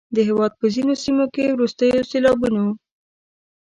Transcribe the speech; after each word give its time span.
د 0.15 0.17
هیواد 0.27 0.53
په 0.59 0.65
ځینو 0.73 0.93
سیمو 1.03 1.25
کې 1.33 1.53
وروستیو 1.55 2.07
سیلابونو 2.11 2.65